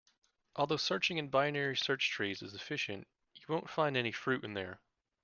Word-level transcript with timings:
Although 0.55 0.77
searching 0.77 1.19
in 1.19 1.29
binary 1.29 1.77
search 1.77 2.09
trees 2.09 2.41
is 2.41 2.55
efficient, 2.55 3.07
you 3.35 3.43
won't 3.47 3.69
find 3.69 3.95
any 3.95 4.11
fruit 4.11 4.43
in 4.43 4.55
there. 4.55 4.81